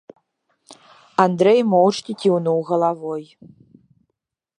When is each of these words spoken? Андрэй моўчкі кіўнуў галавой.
Андрэй 1.25 1.59
моўчкі 1.73 2.11
кіўнуў 2.23 2.57
галавой. 2.71 3.23